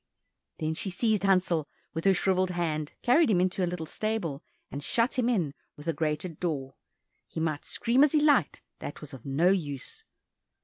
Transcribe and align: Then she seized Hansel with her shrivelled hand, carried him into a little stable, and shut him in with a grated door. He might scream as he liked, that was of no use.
Then 0.57 0.73
she 0.73 0.89
seized 0.89 1.21
Hansel 1.21 1.69
with 1.93 2.05
her 2.05 2.13
shrivelled 2.15 2.49
hand, 2.49 2.93
carried 3.03 3.29
him 3.29 3.39
into 3.39 3.63
a 3.63 3.69
little 3.69 3.85
stable, 3.85 4.41
and 4.71 4.83
shut 4.83 5.19
him 5.19 5.29
in 5.29 5.53
with 5.77 5.87
a 5.87 5.93
grated 5.93 6.39
door. 6.39 6.73
He 7.27 7.39
might 7.39 7.65
scream 7.65 8.03
as 8.03 8.13
he 8.13 8.19
liked, 8.19 8.63
that 8.79 9.01
was 9.01 9.13
of 9.13 9.27
no 9.27 9.49
use. 9.49 10.03